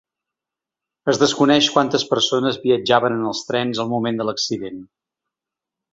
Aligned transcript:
Es 1.11 1.19
desconeix 1.23 1.67
quantes 1.75 2.07
persones 2.15 2.59
viatjaven 2.65 3.19
en 3.19 3.29
els 3.33 3.45
trens 3.51 3.83
al 3.85 3.93
moment 3.95 4.19
de 4.23 4.27
l’accident. 4.31 4.85